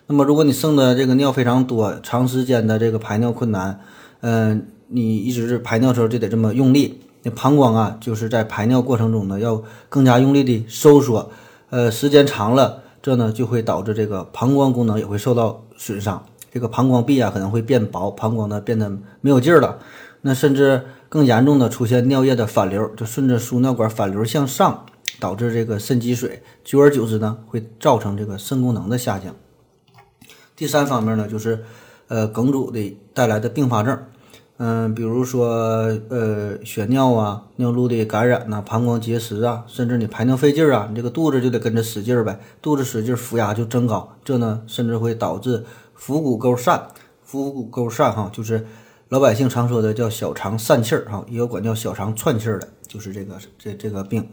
[0.06, 3.80] 那么如果你剩的这个尿非常多，长时间的这个排尿困难，
[4.20, 11.30] 嗯、你一直是排尿时候就得这么用力，那膀胱啊就是在排尿过程中呢要更加用力的收缩，
[11.70, 19.78] 呃，时间长了，这呢就会导致这个膀胱功能也会受到损伤，这个膀胱壁啊可能会变薄，膀胱呢变得没有劲儿了，
[20.20, 24.84] 那甚至更严重的出现尿液的反流，就顺着输尿管反流向上，
[25.18, 29.34] 导致这个肾积水，久而久之呢会造成这个肾功能的下降。
[30.54, 31.64] 第三方面呢，就是
[32.08, 33.98] 呃梗阻的带来的并发症，
[34.58, 35.48] 嗯、比如说
[36.10, 45.64] 呃血尿啊、尿路的感染呐、膀胱结石啊，甚至你排尿费劲儿啊，你这个肚子就得跟着使劲儿呗，肚子使劲儿，腹压就增高，这呢甚至会导致
[46.02, 46.82] 腹股沟疝。
[47.22, 48.66] 腹股沟疝哈，就是
[49.08, 54.28] 老百姓常说的叫小肠疝气儿哈，也有管叫小肠串气儿的，就是这个这这个病。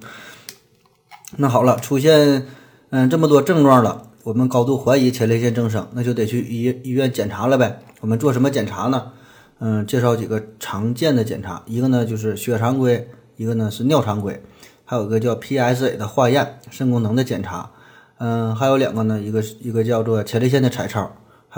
[1.37, 2.47] 那好了，出现
[2.89, 7.79] 嗯这么多症状了，我们高度怀疑前列腺增生，那就得去医医院检查了呗。
[8.01, 9.11] 我们做什么检查呢？
[9.59, 14.41] 嗯，介绍几个常见的检查，一个呢就是血常规，一个呢是尿常规，
[14.85, 17.69] 还有一个叫 PSA 的化验，肾功能的检查。
[18.17, 21.09] 嗯，还有两个呢，一个一个叫做前列腺的彩超，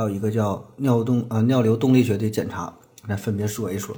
[0.01, 2.73] 还有一个叫尿动呃尿流动力学的检查，
[3.07, 3.95] 来分别说一说。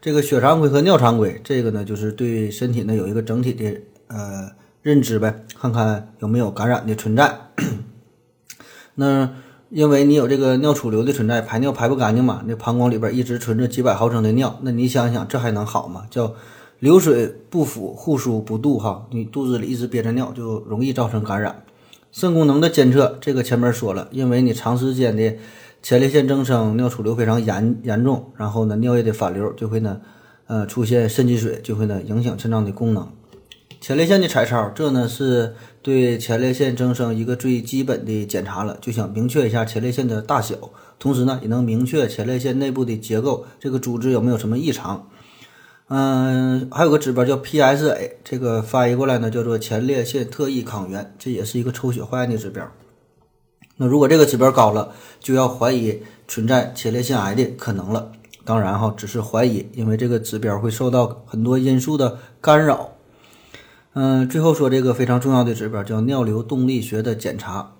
[0.00, 7.50] 这个血常规和尿常规，这个呢就是对身体呢有一个整体的呃认知呗，看看有没有感染的存在。
[8.96, 9.28] 那
[9.68, 16.06] 因为你有这个尿储留的存在，排尿排不干净嘛，那膀胱里边一直存着几百毫升的尿，那你想想这还能好吗？
[16.08, 16.34] 叫
[16.78, 21.64] 流水不腐，护舒不渡哈，你肚子里一直憋着尿，就容易造成感染。
[22.14, 25.36] 肾功能的监测，这个前面说了，因为你长时间的
[25.82, 30.00] 前列腺增生，尿储留非常严严重，然后呢尿液的反流就会呢，
[30.46, 33.10] 呃出现肾积水，就会呢影响肾脏的功能。
[33.80, 40.54] 前列腺的彩超，这呢是对前列腺增生一个最基本的检查了，就想明确一下前列腺的大小，
[41.00, 45.08] 同时呢也能明确前列腺内部的结构，这个组织有没有什么异常。
[45.88, 52.66] 嗯，还有个指标叫 PSA，这个翻译过来呢叫做前列腺特异抗原，这也是一个抽血化验的指标。
[53.76, 58.10] 那如果这个指标高了，就要怀疑存在前列腺癌的可能了。
[58.46, 62.92] 当然哈，只是怀疑，因为这个指标会受到很多因素的干扰。
[63.92, 67.72] 嗯，最后说这个非常重要的指标叫尿流动力学的检查。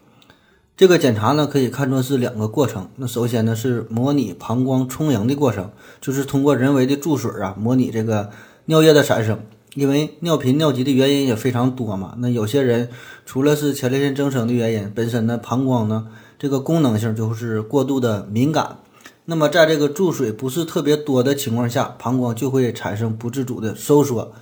[0.76, 2.88] 这个检查呢，可以看作是两个过程。
[2.96, 8.30] 那首先呢是模拟膀胱充盈的过程，就是通过人为的注水啊，模拟这个
[8.64, 9.38] 尿液的产生。
[9.76, 12.14] 因为尿频尿急的原因也非常多嘛。
[12.18, 12.88] 那有些人
[13.24, 16.08] 除了是前列腺增生的原因，本身呢膀胱呢
[16.40, 18.78] 这个功能性就是过度的敏感。
[19.26, 24.32] 那么在这个注水不是特别多的情况下，膀胱就会产生不自主的收缩。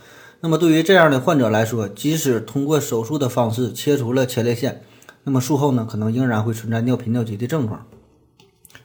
[0.40, 4.82] 那么对于这样的患者来说，即使通过手术的方式切除了前列腺，
[5.24, 7.86] 那么术后呢，可能仍然会存在尿频尿急的症状。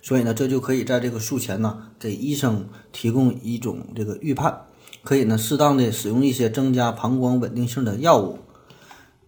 [0.01, 4.61] 所以呢，这就可以在这个术前呢，给医生提供一种这个预判，
[5.03, 8.39] 可以呢适当的使用一些增加膀胱稳定性的药物。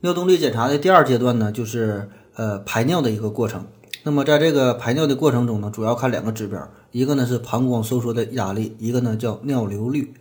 [0.02, 3.66] 尿动力检查的第二阶段呢，就是呃排尿的一个过程。
[4.04, 10.14] 那么在这个排尿的过程中呢，主要看两个指标，一个呢是膀胱收缩的压力，一个呢叫尿流率。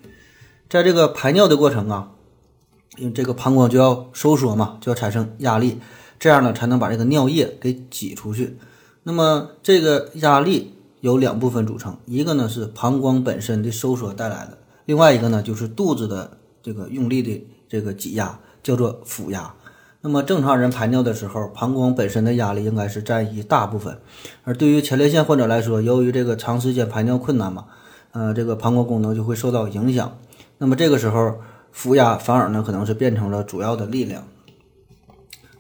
[0.69, 2.11] 在这个排尿的过程啊，
[2.97, 5.79] 因为这个膀胱就要收缩嘛，就要产生压力，
[6.19, 8.57] 这样呢才能把这个尿液给挤出去。
[9.03, 19.55] 那么这个压力由两部分组成，一个呢是膀胱本身的收缩带来的，另外一个呢就是肚子的这个用力的这个挤压，叫做腹压。
[20.01, 23.99] 那么正常人排尿的时候，膀胱本身的压力应该是占一大部分，
[24.45, 27.65] 而对于前列腺患者来说，由于这个长时间排尿困难嘛，
[28.13, 30.17] 呃，这个膀胱功能就会受到影响。
[30.59, 31.37] 那么这个时候，
[31.73, 34.23] 腹压反而呢可能是变成了主要的力量。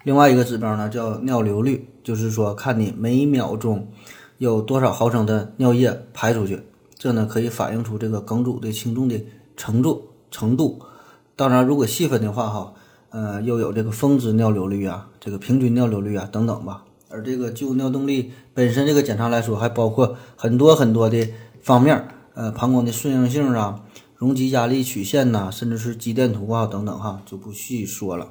[0.08, 3.88] 另外一个指标呢叫尿流率，就是说看你每秒钟
[4.38, 6.62] 有多少毫升的尿液排出去，
[6.96, 9.22] 这呢可以反映出这个梗阻的轻重的
[9.54, 10.80] 程度程度。
[11.36, 12.72] 当然，如果细分的话哈，
[13.10, 16.84] 呃，又有这个峰值尿流率啊，这个平均尿流率啊等等吧。
[17.10, 21.28] 而这个就尿动力本身这个检查来说，还包括很多很多的
[21.60, 23.84] 方面，呃，膀胱的顺应性啊。
[24.16, 28.28] 容积压力曲线呐、甚至是肌电图啊等等哈，就不细说了。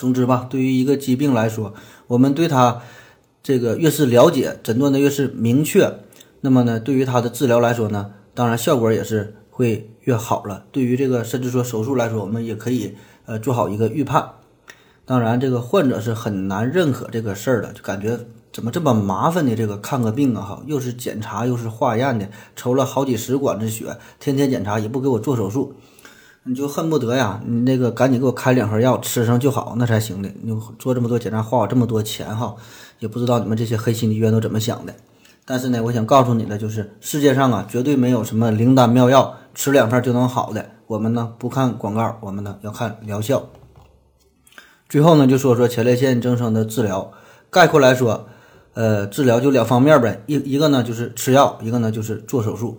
[0.00, 1.74] 总之吧，对于一个疾病来说，
[2.06, 2.80] 我们对它
[3.42, 5.98] 这个越是了解，诊断的越是明确，
[6.40, 10.64] 那么呢，对于它的治疗来说呢，当然效果也是会越好了。
[10.72, 12.96] 对于这个甚至说手术来说，我们也可以
[13.26, 14.26] 呃做好一个预判。
[15.04, 18.18] 当然，这个患者是很难认可这个事儿的，就感觉
[18.52, 19.54] 怎么这么麻烦呢？
[19.54, 25.74] 这个看个病啊，哈，又是检查又是化验的，抽了好几十管子血，天天检查也不给我做手术，
[26.44, 30.30] 你就恨不得呀，你那个赶紧给我开两盒药吃上就好，那才行的。
[30.42, 32.56] 你做这么多检查花我这么多钱哈，
[32.98, 34.94] 也不知道你们这些黑心的医院都怎么想的。
[35.44, 40.70] 但是呢，我想告诉你的就是，世界上啊，绝对没有什么灵丹妙药，吃两片就能好的。
[40.86, 43.50] 我们呢不看广告，我们呢要看疗效。
[44.88, 47.12] 最后呢，就说说前列腺增生的治疗。
[47.50, 48.28] 概括来说，
[48.74, 52.78] 呃，治疗就两方面呗，一一个呢就是吃药，一个呢就是做手术。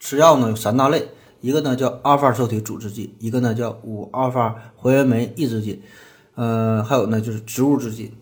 [0.00, 1.08] 吃药呢有三大类，
[1.42, 5.82] 一个呢叫阿尔法受体阻滞剂，一个呢叫五阿尔法还原酶抑制剂，
[6.36, 8.12] 呃，还有呢就是植物制剂。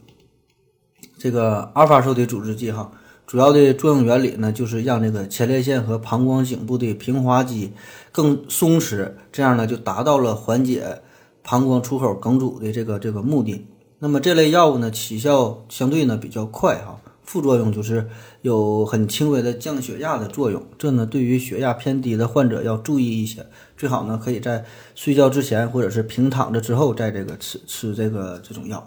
[1.19, 2.91] 这个阿尔法受体阻滞剂哈，
[3.27, 7.73] 主要的作用原理呢就是让这个前列腺和膀胱颈部的平滑肌
[8.11, 11.03] 更松弛，这样呢就达到了缓解
[11.43, 13.67] 膀胱出口梗阻的这个这个目的。
[13.99, 17.00] 那么这类药物呢，起效相对呢比较快哈，
[17.31, 18.05] 副作用就是
[18.43, 20.61] 有很轻微的降血压的作用。
[20.77, 24.65] 这呢对于血压偏低的患者要注意一些，最好呢可以在
[24.97, 28.85] 睡觉之前或者是平躺着之后再这个吃吃这个这种药。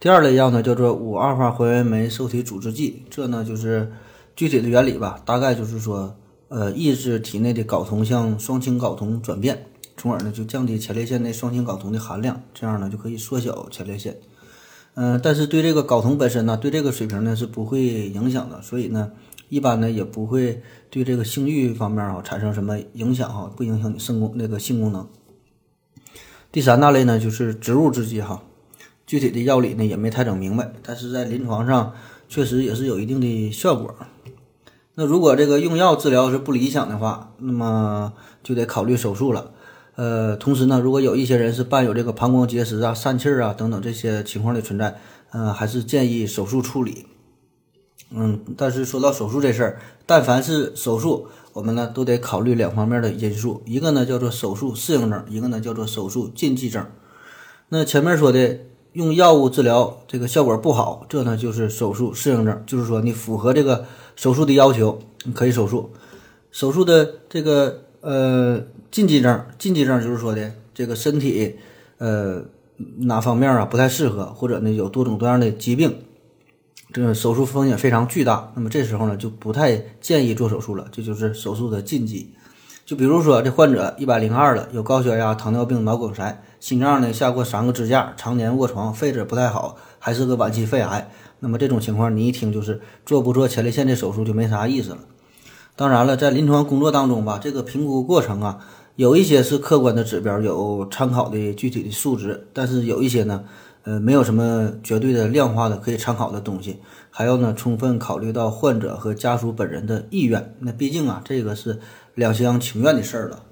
[0.00, 3.92] 第二类药呢叫做五阿尔法还原酶受体阻滞剂，这呢就是
[4.34, 6.12] 具体的原理吧，大概就是说，
[6.48, 9.64] 呃，抑制体内的睾酮向双氢睾酮转变。
[9.96, 14.18] 从而呢就降低前列腺内双氢睾酮的含量，这样呢就可以缩小前列腺。
[14.94, 19.10] 嗯、但是对这个睾酮本身呢，对这个水平呢是不会影响的，所以呢
[19.48, 25.06] 一般呢也不会对这个性欲方面啊产生什么影响哈，不影响你肾功那个性功能。
[26.52, 28.42] 第三大类呢就是植物制剂哈，
[29.06, 31.92] 具体的药理呢也没太整明白，但是在临床上
[32.28, 33.92] 确实也是有一定的效果。
[34.94, 38.12] 那如果这个用药治疗是不理想的话，那么
[38.44, 39.50] 就得考虑手术了。
[39.96, 44.96] 呃，同时呢，如果有一些人是伴有这个膀胱结石啊、疝气啊等等这些情况的存在，
[45.30, 47.06] 呃，还是建议手术处理。
[48.10, 56.84] 嗯，但是说到手术这事儿，但凡是手术，我们呢都得考虑两方面的因素，一个呢叫做手术适应症，一个呢叫做手术禁忌症。
[57.68, 58.58] 那前面说的
[58.92, 63.84] 用药物治疗这个效果不好，这呢就是手术适应症，就是说你符合这个
[64.14, 65.90] 手术的要求，你可以手术。
[66.52, 71.56] 手术的这个呃禁忌症，禁忌症就是说的这个身体
[71.98, 72.44] 呃
[72.98, 75.96] 哪方面啊不太适合，或者呢有多种多样的疾病，
[76.92, 82.34] 这个手术风险非常巨大，那么这时候呢就不太建议做手术了，这就是手术的禁忌。
[82.84, 91.10] 就比如说这患者一百零二了，有高血压、糖尿病、脑梗塞，心脏呢下过三个支架，常年卧床，肺子不太好，还是个晚期肺癌。
[91.40, 94.98] 那么这种情况，你一听就是做不做前列腺的手术就没啥意思了。
[95.76, 98.60] 当然了，在临床工作当中吧，这个评估过程啊，
[98.94, 103.44] 有一些是客观的指标，有参考的具体的数值，但是有一些呢，
[103.82, 106.78] 呃，没有什么绝对的量化的可以参考的东西，
[107.10, 110.54] 还要呢充分考虑到患者和家属本人的意愿。
[110.60, 111.80] 那毕竟啊，这个是
[112.14, 113.42] 两厢情愿的事儿了。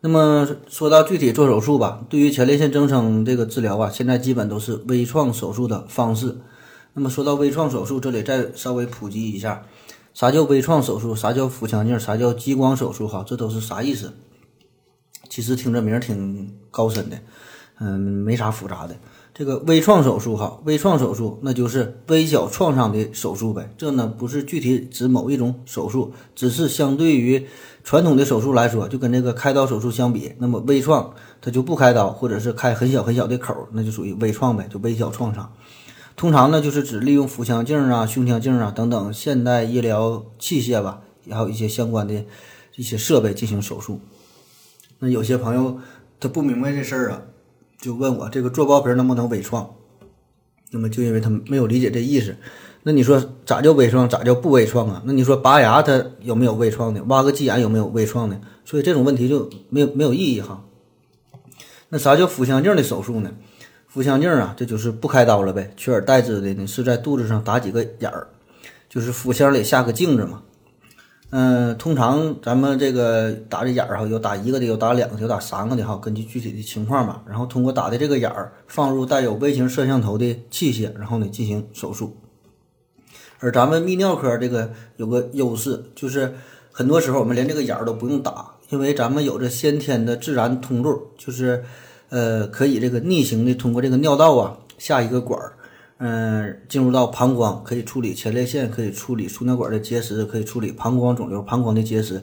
[0.00, 6.36] 那么说到具体做手术吧，对于前列腺增生这个治疗啊，现在基本都是微创手术的方式。
[6.94, 9.64] 那么说到微创手术，这里再稍微普及一下，
[10.14, 11.14] 啥叫微创手术？
[11.14, 11.98] 啥叫腹腔镜？
[11.98, 13.08] 啥叫激光手术？
[13.08, 14.12] 哈，这都是啥意思？
[15.28, 17.18] 其实听这名儿挺高深的，
[17.80, 18.94] 嗯，没啥复杂的。
[19.32, 23.72] 这个微创手术哈，微创手术那就是微小创伤的手术呗。
[23.78, 27.46] 这呢不是具体指某一种手术，只是相对于
[27.82, 35.50] 传统的手术来说，就跟这个开刀手术相比，那么微创它就不开刀，或者是开很小很小的口儿，那就属于微创呗，就微小创伤。
[36.22, 42.24] 通常呢就是指利用腹腔镜啊、胸腔镜啊等等现代医疗器械吧，还有一些相关的
[42.76, 43.98] 一些设备进行手术。
[45.00, 45.80] 那有些朋友
[46.20, 47.22] 他不明白这事儿啊，
[47.80, 49.68] 就问我这个做包皮能不能微创？
[50.70, 52.36] 那么就因为他没有理解这意思。
[52.84, 55.02] 那你说咋叫微创，咋叫不微创啊？
[55.04, 57.02] 那你说拔牙它有没有微创的？
[57.02, 58.40] 挖个鸡眼有没有微创的？
[58.64, 60.62] 所以这种问题就没有没有意义哈。
[61.88, 63.32] 那啥叫腹腔镜的手术呢？
[63.92, 68.26] 腹腔镜啊，这就是不开刀了呗，取而代之的呢是在肚子上打几个眼儿，
[68.88, 70.42] 就是腹腔里下个镜子嘛。
[71.28, 77.22] 嗯，通常咱们这个打这眼儿哈，有打一个的，有打两个的，有打三个的哈，根据具体的情况吧。
[77.28, 82.16] 然后通过打的这个眼儿放入带有微型摄像头的器械，然后呢进行手术。
[83.40, 86.32] 而咱们泌尿科这个有个优势，就是
[86.70, 91.62] 很多时候我们连这个眼儿都不用打，因为咱们有着先天的自然通路，就是
[92.12, 95.54] 呃可以这个逆行的通过这个尿道啊下一个管儿。
[96.04, 102.20] 嗯，进入到膀胱，可以处理前列腺，可以处理输尿管的结石，可以处理膀胱肿瘤、膀胱的结石。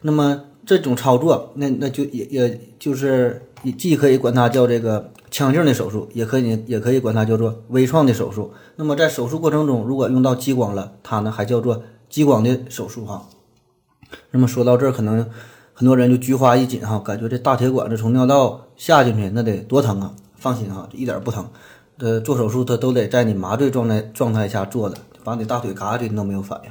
[0.00, 3.40] 那么这种操作，那那就也也就是
[3.78, 8.52] 既可以管它叫这个腔镜的手术，也可以也可以管它叫做微创的手术。
[8.74, 13.28] 那么在手术过程中，如果用到激光了，它呢还叫做激光的手术哈。
[14.32, 15.24] 那么说到这儿，可能
[15.76, 20.14] 很多人就菊花一紧哈，感觉这大铁管子从尿道下进去，那得多疼啊！
[20.36, 21.44] 放心哈，一点不疼。
[21.98, 26.70] 呃，做手术它都得在你麻醉状态状态下做的，把你大腿嘎下去你都没有反应。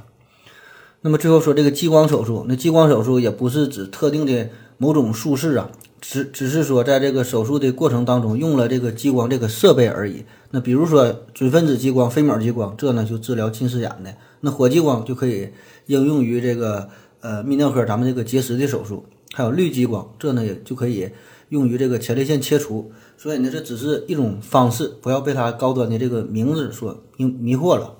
[1.01, 4.47] 那么最后说这个激光手术，那激光手术也不是指特定的
[4.77, 10.23] 某种术式啊，只只是说在这个手术的过程当中用了这个激光这个设备而已。
[10.51, 15.49] 那比如说准分子激光、飞秒激光，这呢就治疗近视眼的；那火激光就可以
[15.87, 16.87] 应用于这个
[17.23, 19.03] 呃泌尿科咱们这个结石的手术，
[19.33, 21.09] 还有绿激光，这呢也就可以
[21.49, 22.91] 用于这个前列腺切除。
[23.17, 27.95] 所以呢，这只是一种方式，不要被它高端的这个名字所迷迷惑了。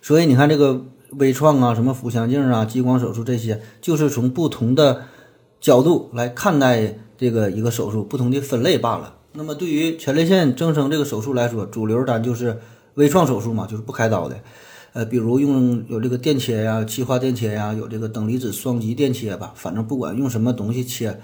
[0.00, 0.84] 所以你看这个。
[1.16, 5.02] 微创啊，什么腹腔镜啊，激光手术这些，就是从不同的
[5.60, 9.14] 角度来看待这个一个手术，不同的分类罢了。
[9.34, 12.58] 那么对于前列腺增生这个手术来说，主流咱就是
[12.94, 14.36] 微创手术嘛，就是不开刀的。
[14.94, 21.20] 呃，比如用有这个电切呀、气化电切呀，有这个等离子双极电切吧，反正不管用什么东西切，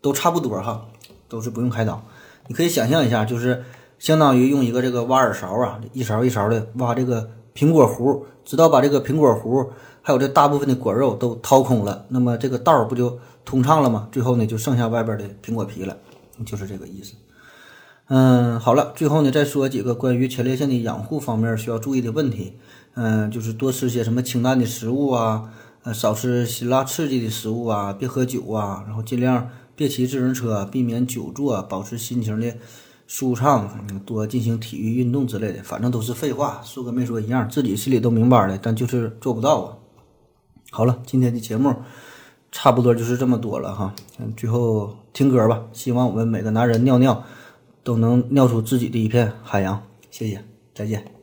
[0.00, 0.86] 都差不多哈，
[1.28, 2.02] 都是不用开刀。
[2.48, 3.62] 你可以想象一下，就是
[3.98, 8.22] 相当于用一个这个挖耳勺啊，一勺一勺的挖这个苹果核。
[8.42, 9.68] 直到把这个苹果核
[10.02, 14.08] 还有这大部分的果肉都掏空了，那么这个道儿不就通畅了吗？
[14.10, 15.96] 最后呢，就剩下外边的苹果皮了，
[16.44, 17.12] 就是这个意思。
[18.12, 22.54] 嗯，好了，最后呢，再说几个关于前列腺的养护方面需要注意的问题。
[22.94, 25.48] 嗯，就是多吃些什么清淡的食物啊，
[25.84, 32.52] 呃，少吃辛辣刺激的食物啊，别喝酒啊，然后尽量别骑自行车，避免久坐，保持心情的。
[33.06, 33.68] 舒畅，
[34.04, 39.76] 多进行体育运动之类的，反正都是废话，说跟没说一样，自己心里都明白的，但就是做不到啊。
[40.72, 41.74] 好了，今天的节目
[42.50, 43.94] 差不多就是这么多了哈，
[44.36, 47.24] 最后听歌吧，希望我们每个男人尿尿
[47.82, 49.82] 都能尿出自己的一片海洋。
[50.10, 50.42] 谢谢，
[50.74, 51.19] 再见。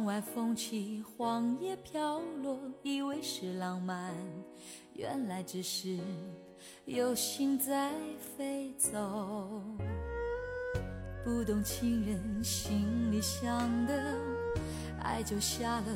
[0.00, 4.14] 窗外风起，黄叶飘落，以为是浪漫，
[4.94, 5.98] 原来只是
[6.86, 9.62] 有心在飞走。
[11.22, 13.46] 不懂情人心里想
[13.84, 14.16] 的，
[15.02, 15.86] 爱就瞎了，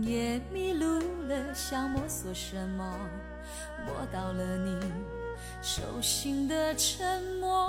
[0.00, 0.98] 也迷路
[1.28, 2.98] 了，想摸索什么，
[3.84, 4.80] 摸到了你
[5.60, 7.68] 手心的沉默。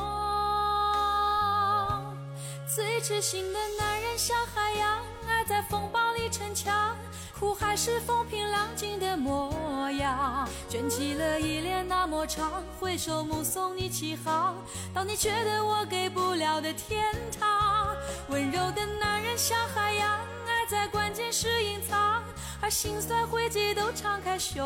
[2.73, 5.03] 最痴心的男人像海洋，
[5.52, 6.95] 在风暴里逞强，
[7.38, 10.47] 苦海是风平浪静的模样。
[10.70, 14.56] 卷起了依恋那么长，回首目送你起航，
[14.93, 17.93] 到你觉得我给不了的天堂。
[18.30, 22.24] 温柔的男人像海洋，爱在关键时隐藏。
[22.62, 24.58] 而心酸汇集都敞开胸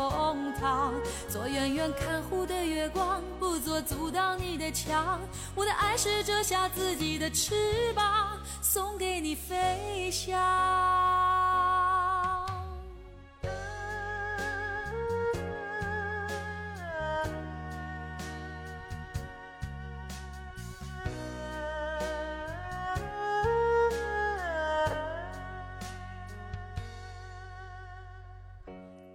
[0.60, 0.92] 膛，
[1.28, 5.18] 做远远看护的月光，不做阻挡你的墙。
[5.56, 10.36] 我的爱是折下自己的翅膀，送给你飞翔。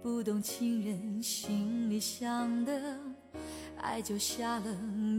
[0.00, 2.96] 不懂情人心里想的，
[3.80, 4.64] 爱就瞎了，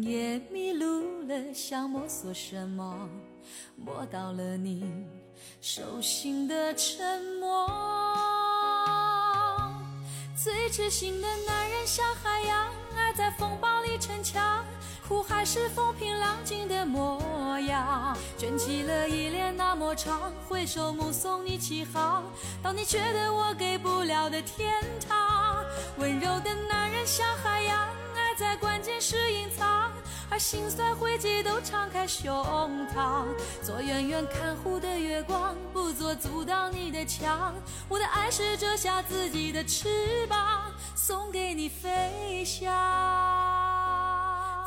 [0.02, 3.10] 也迷路了，想摸索什么，
[3.76, 5.06] 摸到了你
[5.62, 7.70] 手心的沉默。
[10.36, 14.64] 最痴心的男人像海洋，爱在风暴里逞强。
[15.08, 22.24] 苦海是风平浪静的模样，卷起了依恋那么长，回首目送你起航，
[22.62, 24.74] 到你觉得我给不了的天
[25.08, 25.64] 堂。
[25.98, 29.92] 温柔的男人像海洋，爱在关键时隐藏，
[30.34, 32.34] 把心酸汇集都敞开胸
[32.88, 33.28] 膛，
[33.62, 37.54] 做远远看护的月光，不做阻挡你的墙。
[37.88, 42.74] 我的爱是折下自己的翅膀，送给你飞翔。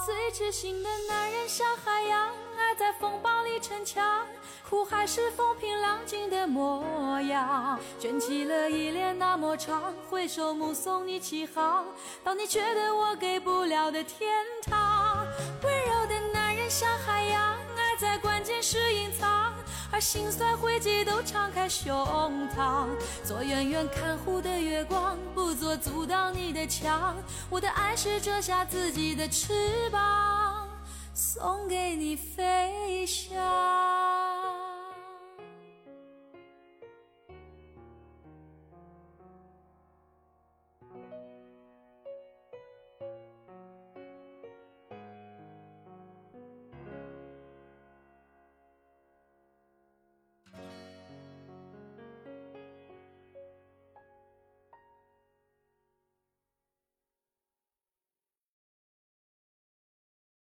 [0.07, 2.29] 最痴心的男人像海洋，
[2.79, 4.27] 在风暴里逞强，
[4.69, 7.79] 苦还是风平浪静的模样。
[7.99, 11.87] 卷起了依恋那么长，挥手目送你起航，
[12.23, 15.27] 到你觉得我给不了的天堂。
[15.63, 19.55] 温柔的男人像海洋，爱在关键时隐藏，
[19.91, 21.91] 而心酸灰烬都敞开胸
[22.55, 22.89] 膛。
[23.25, 27.17] 做远远看护的月光，不做阻挡你的墙。
[27.49, 30.66] 我的爱是折下自己的翅膀，
[31.17, 34.46] 送给你飞翔。